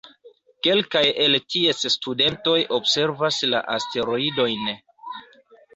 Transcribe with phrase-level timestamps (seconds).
[0.67, 4.71] Kelkaj el ties studentoj observas la asteroidojn.